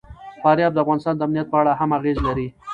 فاریاب 0.41 0.73
د 0.73 0.77
افغانستان 0.83 1.13
د 1.15 1.21
امنیت 1.27 1.47
په 1.49 1.57
اړه 1.61 1.71
هم 1.79 1.89
اغېز 1.99 2.17
لري. 2.27 2.47